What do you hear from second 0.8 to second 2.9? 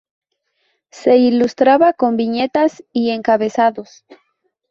Se ilustraba con viñetas